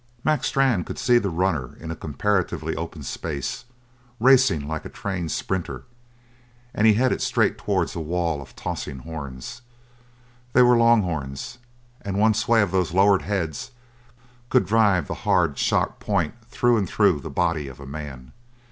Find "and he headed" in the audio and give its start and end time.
6.73-7.21